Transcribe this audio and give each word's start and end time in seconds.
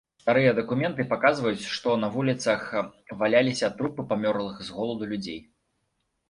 Старыя 0.21 0.51
дакументы 0.59 1.03
паказваюць, 1.11 1.67
што 1.73 1.93
на 2.03 2.09
вуліцах 2.15 2.61
валяліся 3.21 3.71
трупы 3.83 4.07
памерлых 4.15 4.57
з 4.71 4.75
голаду 4.79 5.03
людзей. 5.15 5.39